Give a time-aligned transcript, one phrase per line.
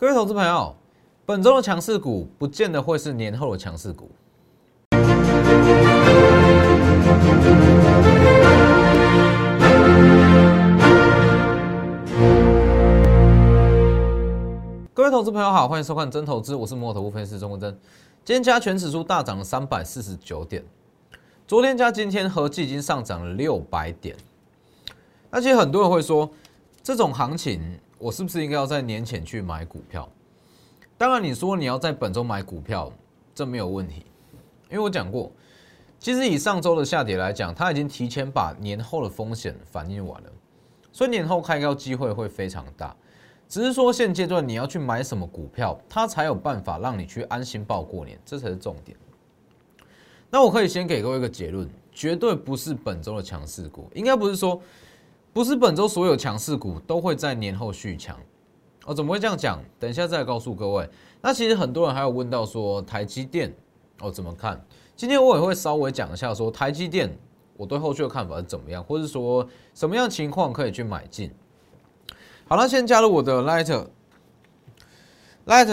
[0.00, 0.74] 各位投资朋友，
[1.26, 4.10] 本周的强势股不见得会是年后的强势股。
[14.94, 17.78] 各位投资朋友好，欢迎收看真投资，我是摩头部分析师钟文真。
[18.24, 20.64] 今天加权指数大涨了三百四十九点，
[21.46, 24.16] 昨天加今天合计已经上涨了六百点。
[25.28, 26.30] 而且很多人会说，
[26.82, 30.10] 这种行情我是不是应该要在年前去买股票？
[30.96, 32.90] 当然，你说你要在本周买股票，
[33.34, 34.06] 这没有问题，
[34.70, 35.30] 因为我讲过，
[35.98, 40.30] 其实以上周的下跌来讲，它已经提前把年后的风险反映完了，
[40.90, 42.96] 所以年后开高机会会非常大。
[43.46, 48.96] 只是说现阶段你要去买什么股票，它才有办法让你去安心报过年，这才是重点。
[50.30, 54.58] 那我可以先给各位一个结论，绝对不是本周的强势股，应该不是说。
[55.32, 58.16] 不是本周所有强势股都会在年后续强
[58.84, 58.92] 哦？
[58.92, 59.62] 怎么会这样讲？
[59.78, 60.88] 等一下再告诉各位。
[61.22, 63.54] 那其实很多人还有问到说台积电
[64.00, 64.60] 哦怎么看？
[64.96, 67.16] 今天我也会稍微讲一下说台积电
[67.56, 71.30] 我对后续的看法是怎么样，或者说什么样情况可以去买进。
[72.48, 73.88] 好了，先加入我的 Light，Light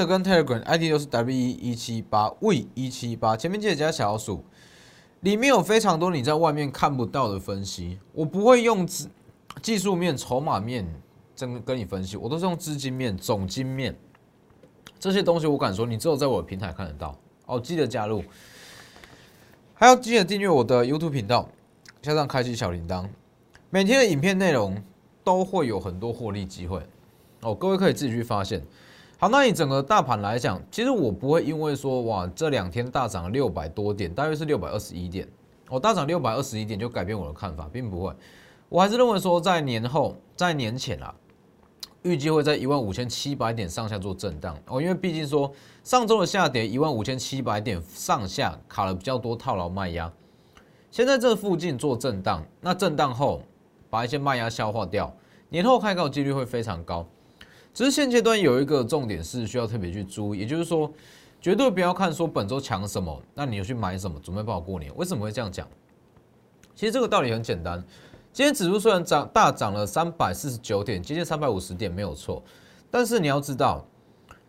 [0.06, 4.44] 跟 Telegram ID 都是 W 一一七八 V 一七八，前面记得加小数，
[5.22, 9.10] 里面有非常多你在外面看不到的分析，我不会用字。
[9.62, 10.86] 技术面、筹码面，
[11.36, 13.96] 真跟你分析，我都是用资金面、总金面
[15.00, 17.60] 这些东西，我敢说，你只有在我的平台看得到哦。
[17.60, 18.24] 记得加入，
[19.74, 21.48] 还要记得订阅我的 YouTube 频道，
[22.02, 23.08] 加上开启小铃铛，
[23.70, 24.82] 每天的影片内容
[25.24, 26.82] 都会有很多获利机会
[27.42, 27.54] 哦。
[27.54, 28.62] 各位可以自己去发现。
[29.20, 35.28] 好，那你整个大盘来讲，其实我不会因为说哇，这两天大涨六百多点，大约是六百二十一点，
[35.70, 38.14] 我大涨六百二十一点就改变我的看法，并不会。
[38.70, 41.14] 我还是认为说，在年后，在年前啊，
[42.02, 45.52] 预计会在一万五千七百点上下做震荡哦，因为毕竟说
[45.84, 50.12] 上周的下跌一万五千七百点上下卡了比较多套牢卖压，
[50.92, 53.42] 先在这附近做震荡，那震荡后
[53.90, 55.16] 把一些卖压消化掉，
[55.48, 57.08] 年后开高几率会非常高。
[57.74, 60.92] 只是现阶段有一个重点是需要特别去注意，也就是说，
[61.40, 64.92] 绝对不要看说本周强什么，那你就去买什么，准备报过年。
[64.98, 65.66] 为什么会这样讲？
[66.76, 67.84] 其实这个道理很简单。
[68.38, 72.44] 今天指数虽然涨大涨了三百四十九点，接近三百五十点没有错，
[72.92, 73.84] 但是你要知道，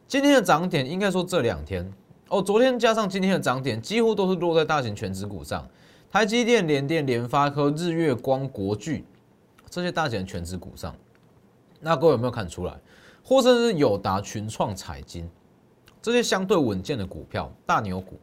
[0.06, 1.90] 今天的涨点应该说这两天
[2.28, 5.66] 哦，昨天加上今天的涨点，几乎都是落在大型全指股上，
[6.12, 9.06] 台积电、联电、联发科、日月光、国巨
[9.70, 10.94] 这些大型全指股上。
[11.80, 12.78] 那各位有没有看出来？
[13.24, 15.26] 或者是友达、群创、彩金
[16.02, 18.20] 这些相对稳健的股票，大牛股。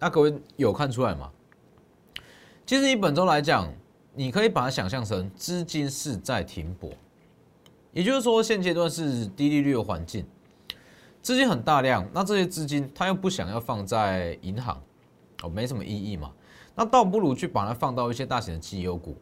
[0.00, 1.30] 那各位有看出来吗？
[2.66, 3.72] 其实以本周来讲。
[4.14, 6.90] 你可以把它想象成资金是在停泊，
[7.92, 10.26] 也就是说现阶段是低利率的环境，
[11.22, 14.82] 资金很大量，那这些资金他又不想要放在银行，
[15.42, 16.32] 哦，没什么意义嘛，
[16.74, 19.16] 那倒不如去把它放到一些大型的绩优股，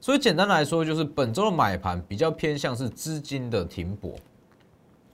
[0.00, 4.14] 所以简单来说就是本周的买盘比较偏向是资金的停泊，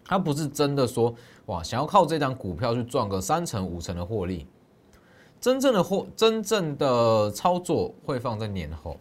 [0.04, 1.14] 它不是真的说
[1.46, 4.46] 哇想要靠这张股票去赚个三成五成的获利。
[5.40, 8.96] 真正的货，真正的操作会放在年后，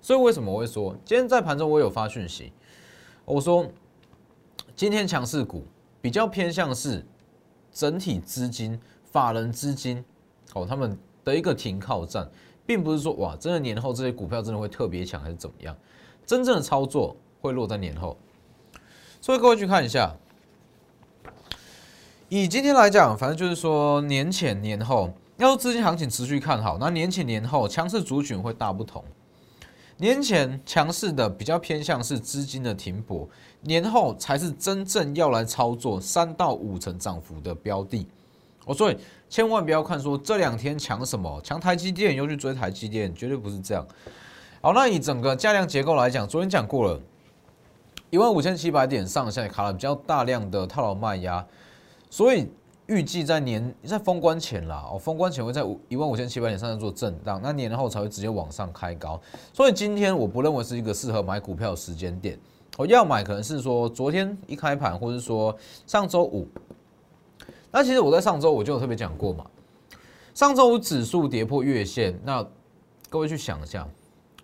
[0.00, 2.50] 所以为什么我会说，今天在盘中我有发讯息，
[3.26, 3.66] 我说
[4.74, 5.66] 今天强势股
[6.00, 7.04] 比较偏向是
[7.70, 10.02] 整体资金、法人资金
[10.54, 12.26] 哦，他们的一个停靠站，
[12.64, 15.76] 并不是说哇，真的年后这些股票真的会特别强还是怎么样，
[16.24, 18.16] 真正的操作会落在年后，
[19.20, 20.16] 所以各位去看一下，
[22.30, 25.12] 以今天来讲，反正就是说年前年后。
[25.40, 29.02] 要说资金行情持续看好，那年前年后强势族群会大不同。
[29.96, 33.26] 年前强势的比较偏向是资金的停泊，
[33.62, 38.06] 年后才是真正要来操作三到五成涨幅的标的。
[38.66, 38.98] 哦，所以
[39.30, 43.86] 千万不要看说这两天强什么，强台积电又去追台积电，绝对不是这样。
[44.60, 47.00] 好，那以整个价量结构来讲，昨天讲过了，
[48.10, 51.46] 一万五千七百点上下卡了比较大量的套牢卖压，
[52.10, 52.46] 所以。
[52.90, 59.20] 预计在年在封关前啦，哦，封关前会在五一万五千七百点上做震荡，那年后才会直接往上开高。
[59.52, 62.36] 所以今天我不认为是一个适合买股票的时间点，
[62.76, 65.56] 我要买可能是说昨天一开盘，或者说
[65.86, 66.48] 上周五。
[67.70, 69.46] 那其实我在上周我就有特别讲过嘛，
[70.34, 72.44] 上周五指数跌破月线，那
[73.08, 73.86] 各位去想一下，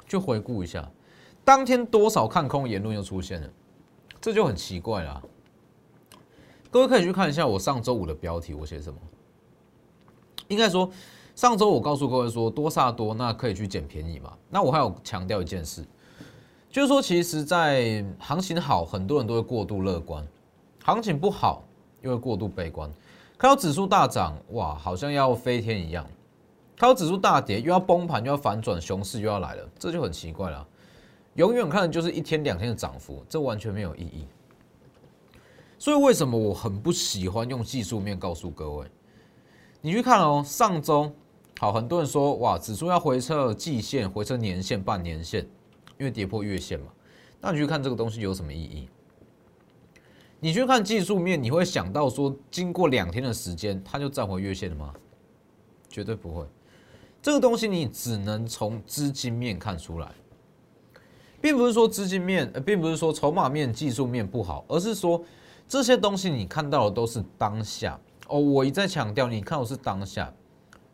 [0.06, 0.88] 去回顾一下，
[1.44, 3.50] 当天多少看空言论又出现了，
[4.20, 5.20] 这就很奇怪了。
[6.76, 8.98] 各位可以去看一下我上周五的标题，我写什么？
[10.48, 10.90] 应该说，
[11.34, 14.36] 上周我告诉各位说多杀多，那可以去捡便宜嘛。
[14.50, 15.82] 那我还有强调一件事，
[16.70, 20.22] 就是说，其实，在行情好，很多人都会过度乐观。
[20.84, 21.64] 行情不好，
[22.02, 22.90] 因为过度悲观；
[23.38, 26.04] 看到指数大涨，哇，好像要飞天一样；
[26.76, 30.68] 看到指数大跌，又要崩盘，又要反转，熊市又要来了，这就很奇怪了。
[31.36, 34.26] 永远看的就是一天两天的涨幅，这完全没有意义。
[35.78, 38.86] 所以为什么我很不喜欢用技术面告诉各位？
[39.80, 41.12] 你去看哦，上周
[41.58, 45.46] 好，很多人说哇，指数要回撤季线、回撤年线、半年线，
[45.98, 46.86] 因为跌破月线嘛。
[47.40, 48.88] 那你去看这个东西有什么意义？
[50.40, 54.92] 你去看技术面，你会想到说，经过两天的时间，它就站回月线了吗？
[55.88, 56.44] 绝对不会。
[57.22, 60.10] 这个东西你只能从资金面看出来。
[61.40, 65.22] 并不是说资金面，呃，并不是说筹码面、技术面不好，而是说
[65.68, 67.98] 这些东西你看到的都是当下
[68.28, 68.38] 哦。
[68.38, 70.32] 我一再强调，你看的是当下，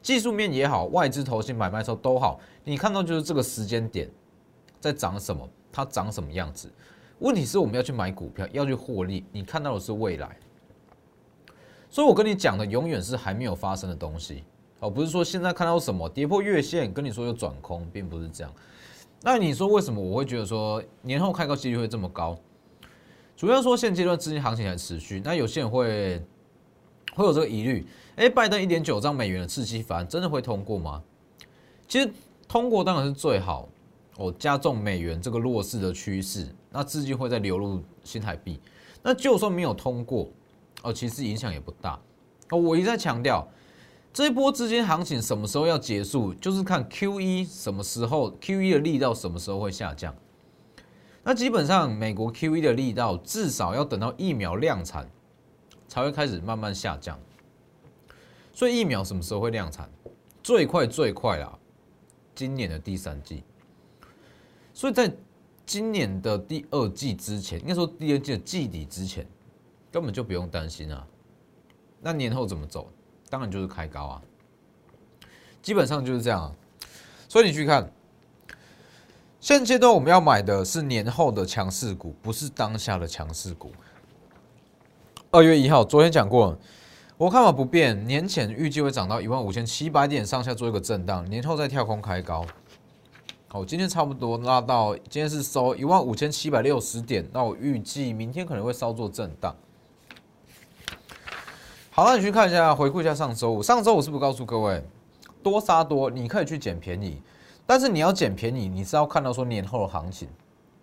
[0.00, 4.10] 技术面也好，外资投信买卖时候都好，你看到就是这个时间点
[4.80, 6.70] 在涨什么，它涨什么样子。
[7.18, 10.36] 问题是我们要去买股票，要去获利，你看到的是未来。
[11.88, 14.42] 所以我跟你讲的永远是还没有发生的东西
[14.80, 18.52] 哦，不是说现在看到什么跌破月线，跟你说有转空，并不是这样。
[19.20, 22.36] 那你说为什么我会觉得说年后开高几率会这么高？
[23.36, 26.22] 主要说现阶段资金行情还持续，那有些人会
[27.14, 27.86] 会有这个疑虑：
[28.16, 31.02] 哎，拜登一点九兆美元的刺激法案真的会通过吗？
[31.88, 32.10] 其实
[32.46, 33.68] 通过当然是最好
[34.16, 38.60] 哦，加重美元这个弱势的趋势，那资金会再流入新台币。
[39.02, 40.28] 那就算没有通过
[40.82, 41.98] 哦，其实影响也不大
[42.50, 42.58] 哦。
[42.58, 43.46] 我一再强调。
[44.14, 46.34] 这一波资金行情什么时候要结束？
[46.34, 50.14] 就是看 Q E 什么时候，Q E 的力道什么时候会下降。
[51.22, 55.08] 那基本上美国 Q 一的力道至少要等到疫苗量产
[55.86, 57.18] 才会开始慢慢下降。
[58.52, 59.88] 所以疫苗什么时候会量产？
[60.42, 61.56] 最快最快啦，
[62.34, 63.44] 今年的第三季。
[64.74, 65.12] 所以在
[65.64, 69.26] 今年的第二季之前，应该说第二季的季底之前，
[69.90, 71.06] 根本就不用担心啊。
[72.00, 72.90] 那年后怎么走？
[73.30, 74.22] 当然就是开高啊，
[75.62, 76.52] 基本上就是这样啊。
[77.28, 77.90] 所以你去看，
[79.42, 83.72] 现阶段我们要买的是年后的强势股，不是当下的强势股。
[85.32, 86.56] 二月一号，昨天讲过，
[87.16, 92.46] 我看法不变，年前预计会涨到一万五千七百点上下做一个震荡，年后再跳空开高。
[93.48, 99.52] 好，今天差不多拉到，今天是收一万五千七百六十点，那我预计明天可能会稍作震荡。
[101.90, 103.60] 好，那你去看一下，回顾一下上周五。
[103.60, 104.84] 上周五是不是告诉各位，
[105.42, 107.20] 多杀多，你可以去捡便宜，
[107.72, 110.28] 但是你要捡便宜，你是要看到说年后的行情。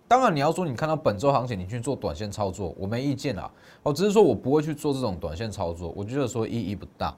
[0.08, 3.48] 当然，你要说你看到本周行情，你去做短线操作，我没意见啦。
[3.84, 7.16] 我只是说我不会去做这种短线操作，我觉得说意义不大。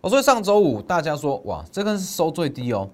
[0.00, 2.90] 我所以上周五大家说，哇，这根是收最低哦。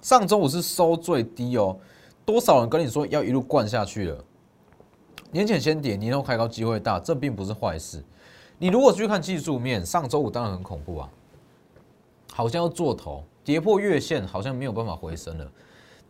[0.00, 1.76] 上周五是收最低哦，
[2.24, 4.24] 多少人跟你说要一路灌下去了？
[5.32, 8.00] 年前先跌，年后开高机会大，这并不是坏事。
[8.58, 11.10] 你如果去看技术面，上周五当然很恐怖啊，
[12.32, 15.48] 好像要做头跌破月线，好像没有办法回升了。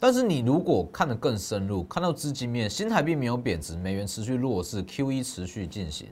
[0.00, 6.08] 但是你如果看得更深入，看到资金面，新台币没有贬值，美元持续弱势，Q E 持续进行，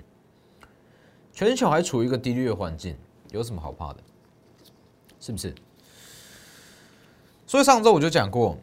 [1.32, 2.94] 全球还处于一个低利率环境，
[3.30, 4.00] 有什么好怕的？
[5.18, 5.54] 是不是？
[7.46, 8.58] 所以上周我就讲过，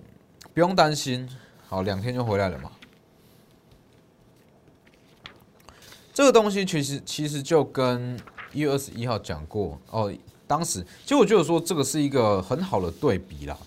[0.53, 1.27] 不用担心，
[1.67, 2.71] 好，两天就回来了嘛。
[6.13, 8.19] 这个东西其实其实就跟
[8.53, 10.13] 一月二十一号讲过哦，
[10.51, 13.57] 当时其实我觉得说这个是一个很好的对比啦。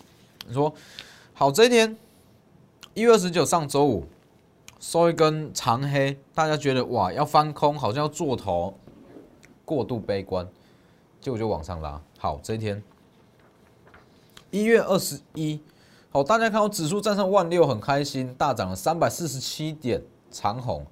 [0.46, 0.70] 你说
[1.32, 1.96] 好这一天
[2.92, 4.06] 一月二十九上周五
[4.78, 8.74] 收一根长黑，大家觉得哇要翻空，好像要做头，
[9.64, 10.46] 过度悲观，
[11.22, 11.98] 结果就往上拉。
[12.18, 12.82] 好这一天
[14.50, 15.58] 一月二十一，
[16.10, 20.84] 好大家看到指数站上万六很开心，大涨了三百四十七点，长红。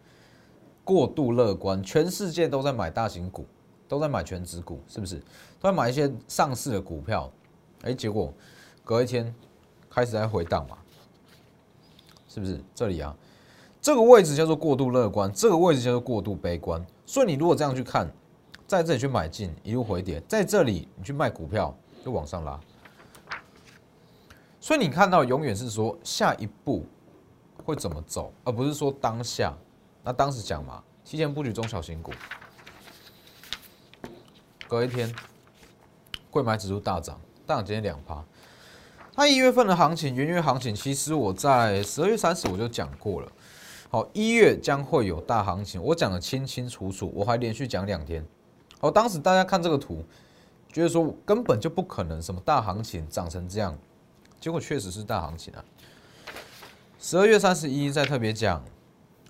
[0.84, 3.44] 过度乐观，全世界都在买大型股，
[3.92, 5.16] 都在买全职股，是不是？
[5.60, 7.30] 都在买一些上市的股票，
[7.82, 8.32] 哎，结果
[8.82, 9.34] 隔一天
[9.90, 10.78] 开始在回档嘛，
[12.26, 12.58] 是不是？
[12.74, 13.14] 这里啊，
[13.82, 16.82] 这个位置叫做过度乐观，这个位置叫做过度悲观。
[17.04, 18.10] 所以你如果这样去看，
[18.66, 22.58] 在这里去买进，一路回跌，在这里你去卖股票，就往上拉。
[24.58, 26.86] 所以你看到永远是说下一步
[27.62, 29.54] 会怎么走，而不是说当下。
[30.02, 32.10] 那当时讲嘛，提前布局中小型股，
[34.72, 35.14] 隔一天，
[36.30, 38.24] 贵买指数大涨，大涨今天两趴。
[39.14, 43.30] 那一月份的行情，元月行情，其实我在十二月三十我就讲过了。
[43.90, 48.26] 好，一月将会有大行情，我讲的清清楚楚，我还连续讲两天。
[48.80, 50.02] 好，当时大家看这个图，
[50.72, 53.76] 觉得说根本就不可能什么大行情涨成这样，
[54.40, 55.62] 结果确实是大行情啊。
[56.98, 58.64] 十二月三十一再特别讲。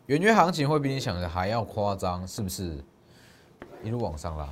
[0.07, 2.85] 元月行情会比你想的还要夸张，是不是？
[3.83, 4.49] 一路往上拉。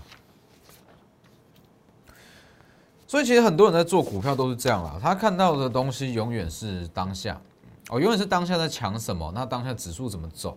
[3.10, 7.42] 所以其实很多人在做股票都是这样啦，他看到的东西永远是当下，
[7.88, 10.56] 哦，永远是当下在抢什么，那当下指数怎么走？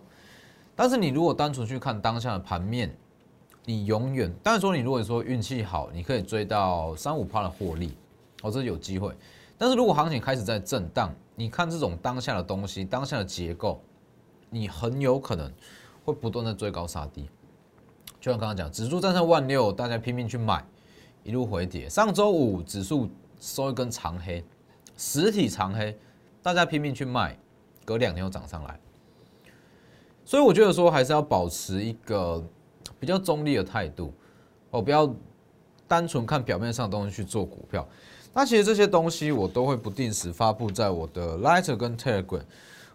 [0.76, 2.96] 但是你如果单纯去看当下的盘面，
[3.64, 7.92] 你永远，当然说你如果说运气好，你可以追到三五趴的获利，
[8.42, 9.12] 哦，这是有机会。
[9.58, 13.82] 但是如果行情开始在震荡，你看这种当下的东西，当下的结构，
[14.48, 15.52] 你很有可能
[16.04, 17.28] 会不断的追高杀低。
[18.20, 20.64] 就像刚刚讲，指数站上万六，大家拼命去买。
[21.24, 24.44] 一路回跌，上周五指数收一根长黑，
[24.96, 25.98] 实体长黑，
[26.42, 27.36] 大家拼命去卖，
[27.84, 28.78] 隔两天又涨上来，
[30.24, 32.44] 所以我觉得说还是要保持一个
[33.00, 34.12] 比较中立的态度，
[34.70, 35.12] 哦，不要
[35.88, 37.88] 单纯看表面上的东西去做股票。
[38.34, 42.42] 那其实这些东西我都会不定时发布在我的 Lighter 跟 Telegram，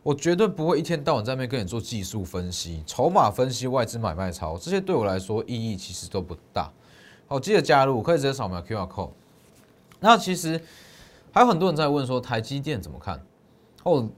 [0.04, 6.72] 我绝对不会一天到晚在那边跟你做技术分析、筹码分析、外资买卖超，这些对我来说意义其实都不大。
[7.30, 9.12] 好，记得加入，可以直接扫描 Q R code。
[10.00, 10.60] 那其实
[11.32, 13.24] 还有很多人在问说台积电怎么看？
[13.84, 14.10] 哦，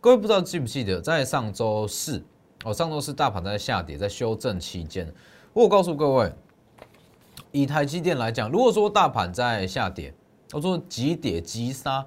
[0.00, 2.20] 各位不知道记不记得，在上周四，
[2.64, 5.08] 哦，上周四大盘在下跌，在修正期间，
[5.52, 6.32] 我告诉各位，
[7.52, 10.12] 以台积电来讲，如果说大盘在下跌，
[10.52, 12.04] 我说急跌急杀，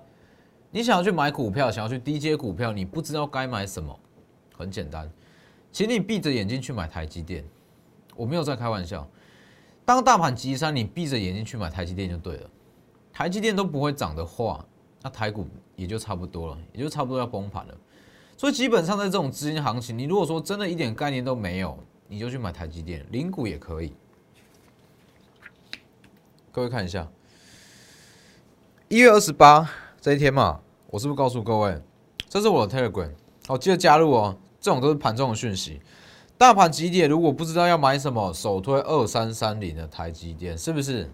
[0.69, 3.97] 你想要去买股票，想要去低阶股票，你不知道该买什么，
[4.57, 5.09] 很简单，
[5.71, 7.41] 请你闭着眼睛去买台积电，
[8.17, 9.07] 我没有在开玩笑。
[9.93, 12.49] 当大盘急升，你闭着眼睛去买台积电就对了。
[13.11, 14.65] 台积电都不会涨的话，
[15.01, 15.45] 那台股
[15.75, 17.77] 也就差不多了，也就差不多要崩盘了。
[18.37, 23.93] 所以基本上在这种资金行情，你如果说真的一点概念都没有，你就去买台积电，零股也可以。
[26.53, 27.05] 各位看一下，
[28.87, 29.69] 一月二十八
[29.99, 31.77] 这一天嘛，我是不是告诉各位，
[32.29, 33.11] 这是我的 Telegram，
[33.45, 34.37] 好，记得加入哦。
[34.61, 35.81] 这种都是盘中的讯息。
[36.41, 37.07] 大盘几点？
[37.07, 41.07] 如果不知道要买什么，首推二三三零的台积电，是不是？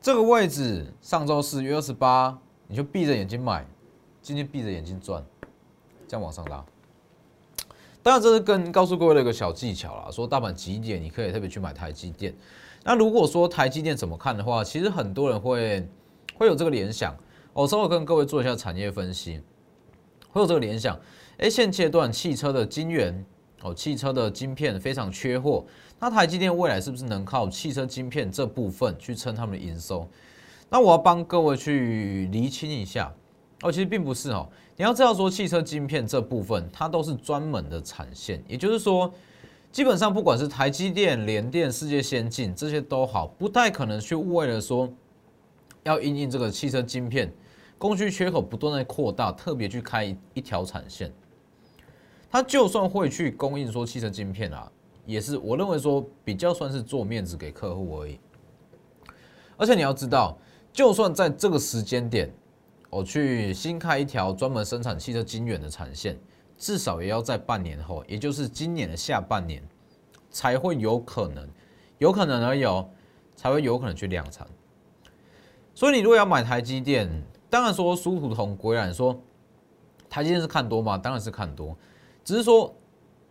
[0.00, 3.64] 这个位置上周四月二十八，你就闭着眼睛买，
[4.20, 5.24] 今天闭着眼睛赚，
[6.08, 6.64] 这样往上拉。
[8.02, 12.34] 当然，这是跟告诉各位的一个小技巧啦，说大盘几点你可以特别去买台积电。
[12.82, 15.88] 那如果说台积电怎么看的话，其实很多人会
[16.36, 17.16] 会有这个联想。
[17.52, 19.40] 我稍微跟各位做一下产业分析，
[20.32, 20.98] 会有这个联想。
[21.38, 23.24] 哎，现阶段汽车的晶圆。
[23.62, 25.64] 哦，汽车的晶片非常缺货，
[25.98, 30.08] 那台积电未来是不是能靠汽车晶片这部分去撑他们的营收？
[30.68, 33.12] 那我要帮各位去厘清一下。
[33.62, 39.08] 哦，其实并不是哦，你要知道说汽车晶片这部分它都是专门的产线，也就是说，
[39.70, 44.92] 基本上不管是台积电、联电、世界先进这些都好，不太可能去为了说
[45.84, 47.32] 要应应这个汽车晶片
[47.78, 50.04] 供需缺口不断的扩大，特别去开
[50.34, 51.12] 一条产线。
[52.32, 54.72] 他就算会去供应说汽车晶片啊，
[55.04, 58.18] 也是我认为说比较算是做面子给客户而已。
[59.58, 60.38] 而且你要知道，
[60.72, 62.32] 就算在这个时间点，
[62.88, 66.18] 我去新开一条专门生产汽车晶圆的产线，
[66.56, 69.62] 至少也要在半年后，也就是今年的下半年，
[70.30, 71.46] 才会有可能，
[71.98, 72.88] 有可能而有，
[73.36, 74.46] 才会有可能去量产。
[75.74, 77.10] 所以你如果要买台积电，
[77.50, 79.20] 当然说殊途同归然说
[80.08, 80.96] 台积电是看多吗？
[80.96, 81.76] 当然是看多。
[82.24, 82.72] 只是说，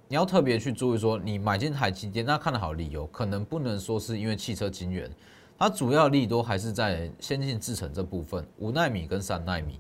[0.10, 5.10] 你要特别去注意说，你买进台积电，那看得好理由，可能不能说是因为汽车晶圆，
[5.58, 9.80] 它主要利多还是在先进制程这部分，五纳米跟三纳米。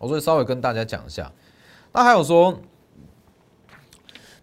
[0.00, 1.30] 我所以稍微跟大家讲一下。
[1.92, 2.58] 那还有说，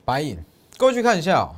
[0.05, 0.38] 白银，
[0.77, 1.50] 各位去看一下，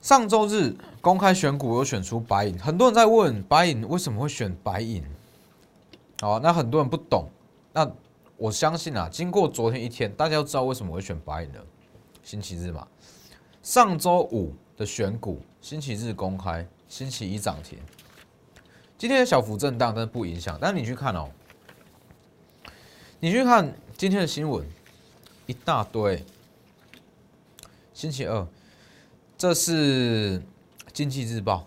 [0.00, 5.04] 上周日公开选股有选出白银，很多人在问白银为什么会选白银，
[6.22, 7.28] 哦，那很多人不懂，
[7.74, 7.86] 那。
[8.38, 11.66] 我相信啊，经过昨天一天，大家都知道为什么会选白银了。
[12.22, 12.86] 星期日嘛，
[13.64, 17.80] 上周五的选股，星期日公开，星期一涨停。
[18.96, 20.56] 今天的小幅震荡，但是不影响。
[20.60, 21.28] 但是你去看哦，
[23.18, 24.64] 你去看今天的新闻，
[25.46, 26.24] 一大堆。
[27.92, 28.46] 星期二，
[29.36, 30.40] 这是
[30.92, 31.66] 经济日报，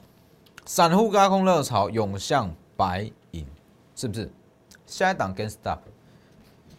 [0.65, 3.45] 散户高空热潮涌向白银，
[3.93, 4.31] 是不是？
[4.87, 5.79] 下一档跟 stop。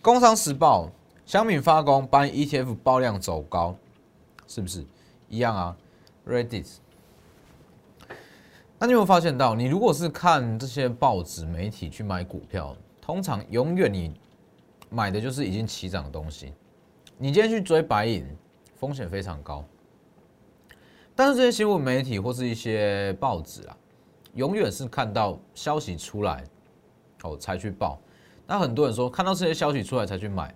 [0.02, 0.90] 工商时报，
[1.24, 3.76] 香品发工帮 ETF 爆量走高，
[4.48, 4.84] 是不是
[5.28, 5.76] 一样啊
[6.26, 6.66] ？Reddit，
[8.80, 14.12] 那你有没有发现到，你如果是看这些报纸媒体去买股票，通常永远你
[14.90, 16.52] 买的就是已经起涨的东西。
[17.16, 18.26] 你今天去追白银，
[18.74, 19.64] 风险非常高。
[21.14, 23.76] 但是这些新闻媒体或是一些报纸啊，
[24.34, 26.42] 永远是看到消息出来
[27.22, 28.00] 哦才去报。
[28.52, 30.54] 那很多人说看到这些消息出来才去买，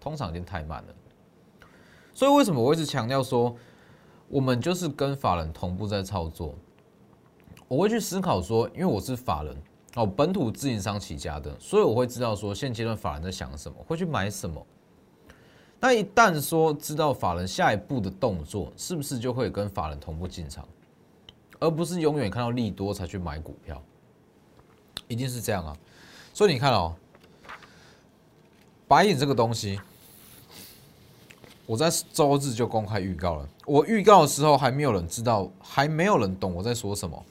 [0.00, 0.94] 通常已经太慢了。
[2.12, 3.54] 所以为什么我一直强调说，
[4.26, 6.56] 我们就是跟法人同步在操作？
[7.68, 9.56] 我会去思考说，因为我是法人
[9.94, 14.66] 哦，本土自营商起家的，所以我会知道说现阶段法人在想什么，会去买什么。
[15.78, 20.66] 那一旦说知道法人下一步的动作，是不是就会跟法人同步进场，
[21.60, 23.80] 而不是永远看到利多才去买股票？
[25.06, 25.76] 一定是这样啊！
[26.34, 26.92] 所以你看哦，
[28.90, 29.80] 白银这个东西，
[31.64, 33.48] 我在周日就公开预告了。
[33.64, 37.24] 我预告的时候还没有人知道，还没有人懂我在说什么。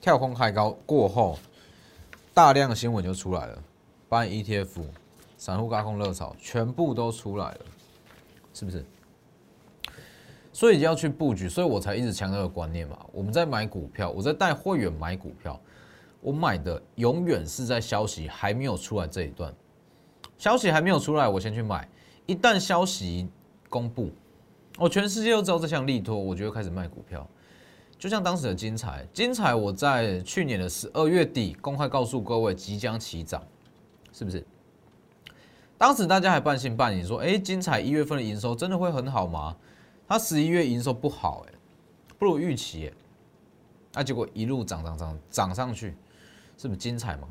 [0.00, 1.38] 跳空开高过后，
[2.32, 3.62] 大量新闻就出来了，
[4.08, 4.84] 白银 ETF。
[5.36, 7.60] 散户高空热潮全部都出来了，
[8.54, 8.82] 是不是？
[10.50, 12.98] 所以要去布局，所以我才一直强调的观念嘛。
[13.12, 15.60] 我们在买股票，我在带会员买股票，
[16.22, 19.54] 我买的永远是在消息还没有出来这一段，
[20.38, 21.88] 消息还没有出来，我先去买。
[22.26, 23.28] 一旦消息
[23.68, 24.10] 公布，
[24.78, 27.26] 我全世界都知道这项利多，我就会开始卖股票。
[27.98, 33.42] 就像当时的精彩，精彩我在去年的十二月底公开告诉各位即将起涨，
[34.12, 34.44] 是不是？
[35.78, 39.56] 当时大家还半信半疑，说：“哎，精彩一月份的营收真的会很好吗？”
[40.08, 41.54] 它十一月营收不好，哎，
[42.18, 42.92] 不如预期，哎，
[43.94, 45.94] 那结果一路涨涨涨涨上去，
[46.58, 47.28] 是不是精彩嘛？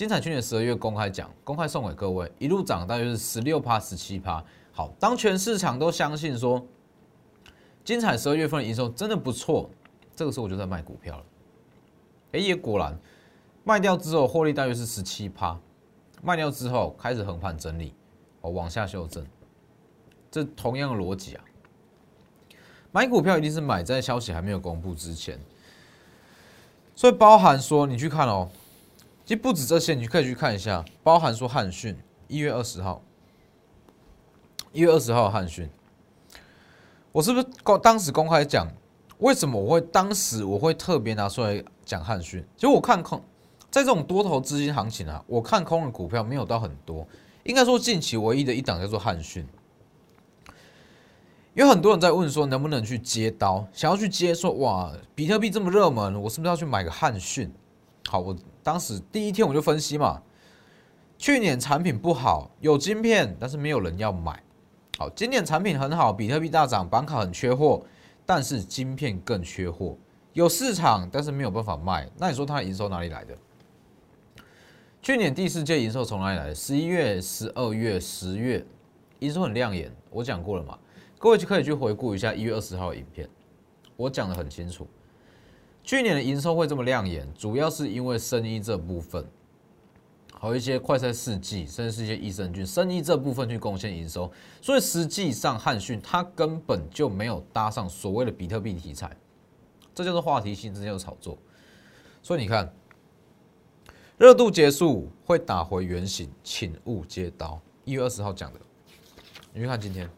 [0.00, 4.42] 金彩去年十二月公开讲，公开送给各位，一路涨大约是十六趴、十七趴。
[4.72, 6.66] 好，当全市场都相信说
[7.84, 9.68] 金彩十二月份的营收真的不错，
[10.16, 11.24] 这个时候我就在卖股票了。
[12.32, 12.98] 哎，也果然
[13.62, 15.54] 卖掉之后获利大约是十七趴。
[16.22, 17.92] 卖掉之后开始横盘整理，
[18.40, 19.22] 哦，往下修正，
[20.30, 21.44] 这同样的逻辑啊。
[22.90, 25.38] 买股票一定是买在消息还没有公布之前，
[26.96, 28.48] 所以包含说你去看哦，
[29.30, 31.96] 其实不止这些，你可以去看一下，包含说汉讯
[32.26, 33.00] 一月二十号，
[34.72, 35.70] 一月二十号汉讯，
[37.12, 38.66] 我是不是公当时公开讲，
[39.18, 42.44] 为什么我会当时我会特别拿出来讲汉讯？
[42.56, 43.22] 其实我看空。
[43.70, 47.06] 在这种多头资金行情啊，我看空的股票没有到很多，
[47.44, 49.46] 应该说近期唯一的一档叫做汉讯。
[51.54, 57.48] 有很多人在问说能不能去接刀，想要去接说哇，比特币这么热门，我是不是要去买个汉讯？
[58.08, 60.22] 好，我当时第一天我就分析嘛，
[61.18, 64.42] 去年产品不好，有晶片，但是没有人要买。
[64.98, 67.82] 好，今年产品很好，比特币大涨，板卡很缺货，
[68.26, 69.96] 但是晶片更缺货，
[70.32, 72.08] 有市场，但是没有办法卖。
[72.18, 73.36] 那你说它营收哪里来的？
[75.02, 76.54] 去年第四届营收从哪里来的？
[76.54, 78.62] 十一月、十二月、十月，
[79.20, 79.90] 营收很亮眼。
[80.10, 80.78] 我讲过了嘛？
[81.18, 83.28] 各位就可以去回顾一下一月二十号影片，
[83.96, 84.86] 我讲的很清楚。
[85.90, 89.26] 去年的营收会这么亮眼，主要是因为生医这部分，
[90.38, 94.30] 还有一些快赛试剂，甚至是一些益生菌，生医这部分去贡献营收。
[94.62, 99.10] 所以实际上汉讯它根本就没有搭上所谓的比特币题材，
[99.92, 101.36] 这就是话题性，之间的炒作。
[102.22, 102.72] 所以你看。
[104.16, 107.60] 热度结束会打回原形，请勿接刀。
[107.84, 108.60] 一月二十号讲的，
[109.52, 110.08] 你去看今天，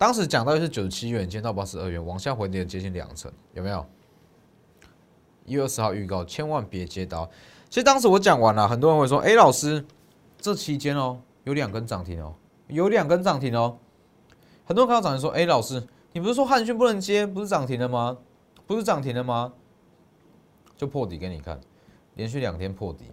[0.00, 3.84] 当时讲到是九十七元，今天到八十二元，往下回跌接近两成，有没有？
[5.44, 7.28] 一月二十号预告，千万别接刀。
[7.68, 9.84] 其实当时我讲完了，很多人会说：“哎，老师，
[10.38, 12.34] 这期间哦，有两根涨停哦，
[12.68, 13.76] 有两根涨停哦。”
[14.64, 18.16] 很多人看到涨停说：“哎，老师，你不是说汉讯不能接，不是涨停了吗？
[18.66, 19.52] 不是涨停了吗？”
[20.78, 21.60] 就破底给你看。
[22.14, 23.04] 连续两天破底，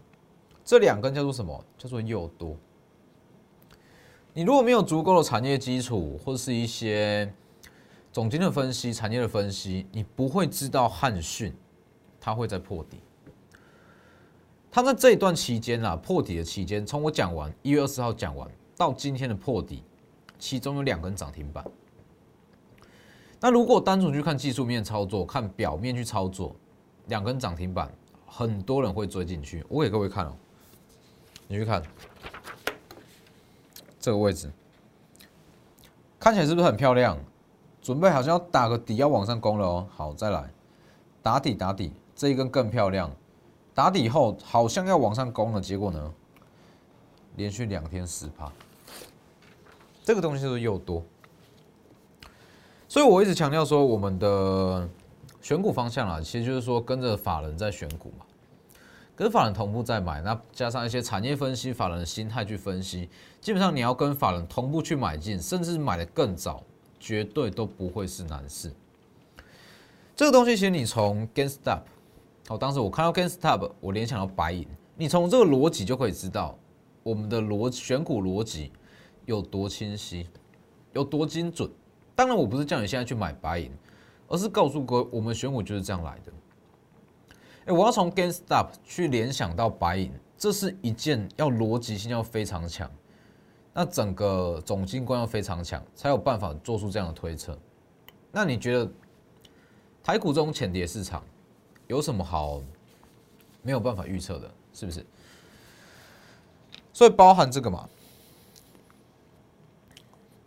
[0.64, 1.62] 这两根叫做什么？
[1.78, 2.56] 叫做诱多。
[4.38, 7.34] 你如果没有足够的产业基础，或者是一些
[8.14, 11.52] 总经的分析、产业的分析，你不会知道汉讯
[12.22, 13.00] 它会在破底。
[14.70, 19.84] 它在这一段期间啊，破底的期间，从我讲完一月二十号讲完到今天的破底，
[20.38, 21.66] 其中有两根涨停板。
[23.40, 26.56] 那如果单纯去看技术面操作，看表面去操作，
[27.08, 27.92] 两根涨停板。
[28.28, 30.38] 很多人会追进去，我给各位看哦，
[31.48, 31.82] 你去看
[34.08, 34.50] 这个位置，
[36.18, 37.20] 看起来是不是很漂亮？
[37.82, 39.86] 准备好像要打个底，要往上攻了哦。
[39.94, 40.50] 好，再来
[41.22, 43.12] 打底，打底，这一根更漂亮。
[43.74, 46.14] 打底后好像要往上攻了，结果呢，
[47.36, 48.50] 连续两天十趴，
[50.06, 51.04] 这个东西就是又多。
[52.88, 54.88] 所以我一直强调说，我们的。
[55.42, 58.26] 选股方向啊，其实就是说跟着法人在选股嘛，
[59.18, 63.10] 跟法人同步在买，那加上一些产业分析、法人的心态去分析，
[63.42, 66.62] 基本上你要跟法人同步去买进，甚至买的更早，
[67.00, 68.72] 绝对都不会是难事。
[70.16, 71.82] 这个东西其实你从 GainStop，
[72.50, 76.56] 哦，当时我看到 GainStop，我联想到白银，你从这个逻辑就可以知道，
[77.02, 78.72] 我们的逻选股逻辑
[79.26, 80.28] 有多清晰，
[80.94, 81.68] 有多精准。
[82.16, 83.72] 当然，我不是叫你现在去买白银，
[84.28, 86.32] 而是告诉各位，我们选股就是这样来的。
[87.68, 92.90] 哎，我要从 GameStop 去联想到白银，这是一件要逻辑性要非常强，
[93.74, 97.60] 那整个总金观要非常强，才有办法做出这样的推测。
[98.32, 98.90] 那你觉得
[100.02, 101.22] 台股这种潜跌市场
[101.88, 102.62] 有什么好
[103.62, 104.50] 没有办法预测的？
[104.72, 105.06] 是不是？
[106.94, 107.90] 所以包含这个嘛，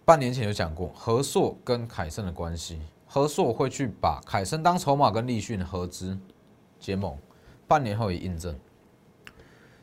[0.07, 6.19] 半年前有讲过和硕跟凯盛的关系，和硕会去把凯盛当筹码跟立讯合资。
[6.81, 7.17] 结盟，
[7.69, 8.59] 半年后也印证，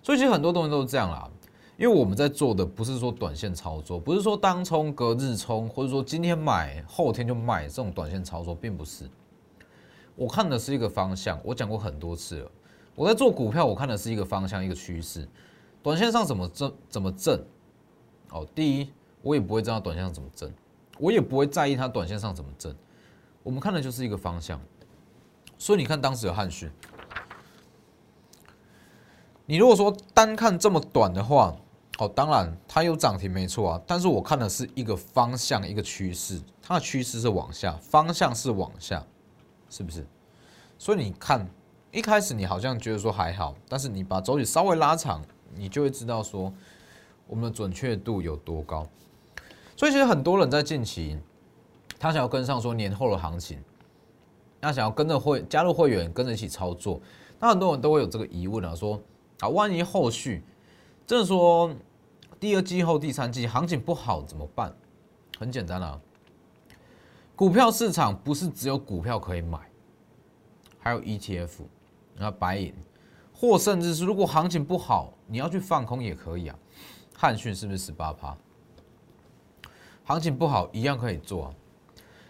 [0.01, 1.29] 所以其实很多东西都是这样啦。
[1.77, 9.05] 因为我们在做的不是说短线操作，不是说当冲、隔日冲，或者说今天买后天就卖这种短线操作，并不是。
[10.15, 12.51] 我看的是一个方向，我讲过很多次了。
[12.95, 15.29] 我在做股票，我看的是一个方向、一个趋势。
[15.83, 17.39] 短线上怎么挣、怎么挣？
[18.31, 18.89] 哦，第一，
[19.21, 20.51] 我也不会知道短线上怎么挣，
[20.97, 22.75] 我也不会在意它短线上怎么挣。
[23.43, 24.59] 我们看的就是一个方向。
[25.59, 26.69] 所以你看当时的汉讯，
[29.45, 31.55] 你如果说单看这么短的话，
[31.97, 39.03] 哦，当然它有涨停没错啊，但是我看的是一个方向，一个趋势，它的趋势是往下，方向是往下，
[39.69, 40.05] 是不是？
[40.77, 41.47] 所以你看
[41.91, 45.23] 一开始你好像觉得说还好，但是你把周期稍微拉长，
[45.55, 46.53] 你就会知道说
[47.25, 48.87] 我们的准确度有多高。
[49.75, 51.17] 所以其实很多人在近期，
[51.97, 53.59] 他想要跟上说年后的行情。
[54.59, 57.01] 那想要跟着会加入会员，跟着一起操作，
[57.39, 59.01] 那很多人都会有这个疑问啊，说
[59.39, 60.43] 啊，万一后续
[61.05, 61.71] 真的说
[62.39, 64.75] 第二季后、第三季行情不好怎么办？
[65.37, 65.99] 很简单啊，
[67.35, 69.59] 股票市场不是只有股票可以买，
[70.79, 71.49] 还有 ETF，
[72.15, 72.73] 那白银，
[73.31, 76.57] 或甚至是如果行情不好，你要去放空也可以啊。
[77.15, 78.35] 汉讯是不是十八趴？
[80.03, 81.53] 行情不好一样可以做啊。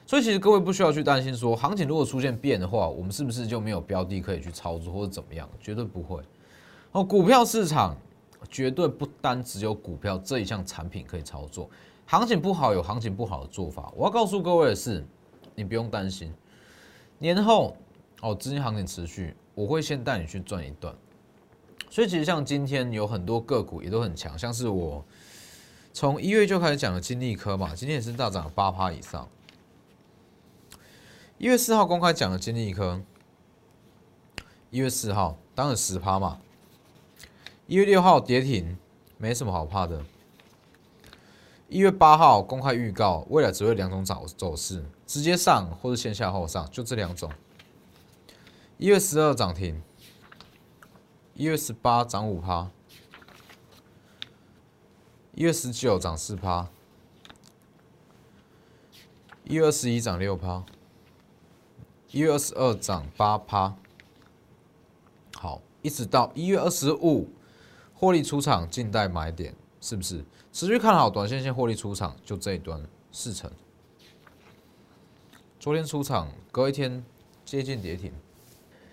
[0.07, 5.47] 所以其实各位不需要去担心，说行情如果出现变的话，我们是不是就没有标的可以去操作或者怎么样？
[5.59, 6.21] 绝对不会。
[6.93, 7.93] 哦，股票市场
[8.49, 11.69] 绝对不单只有股票这一项产品可以操作。
[12.05, 13.91] 行情不好有行情不好的做法。
[13.97, 15.05] 我要告诉各位的是，
[15.53, 16.33] 你不用担心。
[17.19, 17.75] 年后
[18.21, 20.95] 哦，资金行情持续，我会先带你去赚一段。
[21.89, 25.03] 所以其实像今天有很多个股也都很强，像是我
[25.91, 29.27] 从一月就开始讲的金利科嘛，今天也是大涨八趴以上。
[31.39, 32.99] 一月四号公开讲的金利科，
[34.71, 36.41] 一月四号当然十趴嘛。
[37.67, 38.75] 一月六号跌停，
[39.19, 40.03] 没什么好怕的。
[41.69, 47.31] 一月八号公开预告，未来只会两种走走势，直接上或者先下后上，就这两种。
[48.79, 49.83] 一月十二涨停，
[51.35, 52.71] 一月十八涨五趴，
[55.35, 56.67] 一月十九涨四趴，
[59.43, 60.65] 一月二十一涨六趴。
[62.11, 63.75] 一月二十二涨八趴，
[65.35, 67.27] 好，一直到一月二十五
[67.93, 70.23] 获利出场，静待买点，是不是？
[70.53, 73.51] 持续看好短线线获利出场，就这一端四成。
[75.59, 77.03] 昨天出场，隔一天
[77.43, 78.13] 接近跌停，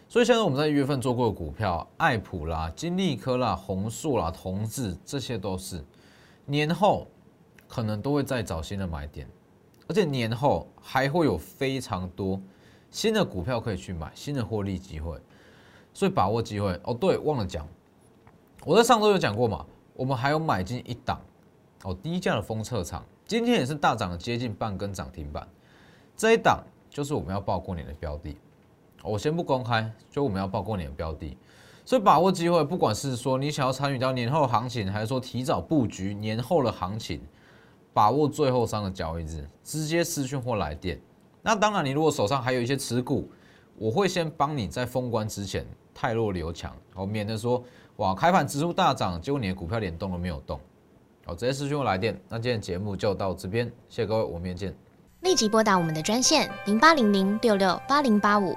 [0.09, 5.85] 所以现在我们在一月份做过的股票，爱普啦、金利科啦、宏硕啦、同志，这些都是
[6.46, 7.07] 年后
[7.68, 9.29] 可能都会再找新的买点，
[9.87, 12.40] 而且年后还会有非常多。
[12.95, 15.19] 新的股票可以去买，新的获利机会，
[15.93, 16.95] 所以把握机会哦。
[16.95, 17.67] 对，忘了讲，
[18.65, 21.21] 我在上周有讲过嘛，我们还有买进一档
[21.83, 25.45] 哦，低价的封测厂，今天也是大涨了接近半根涨停板。
[26.17, 28.37] 这一档就是我们要报过年的标的，
[29.03, 31.37] 我先不公开，就我们要报过年的标的，
[31.85, 37.21] 所以把握机会，不管是说你想要参与到年后行情，还是说提早布局年后的行情，
[37.93, 41.01] 把握最后三个交易日，直接私讯或来电。
[41.47, 43.31] 那当然，你如果手上还有一些持股，
[43.77, 47.63] 我会先帮你在封关之前太弱留强，哦，免得说
[47.97, 50.59] 哇开盘指数大涨，结果你的股票连动都没有动，
[51.27, 52.19] 好，直接私讯我来电。
[52.31, 54.75] 那今天节目就到这边，谢谢各位，我们明天见。
[55.21, 58.57] 立即拨打我们的专线零八零零六六八零八五。